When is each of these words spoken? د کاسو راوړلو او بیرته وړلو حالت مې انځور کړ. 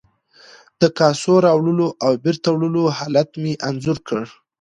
د 0.81 0.83
کاسو 0.97 1.33
راوړلو 1.45 1.87
او 2.05 2.11
بیرته 2.23 2.47
وړلو 2.51 2.83
حالت 2.97 3.29
مې 3.41 3.53
انځور 3.67 3.97
کړ. 4.07 4.23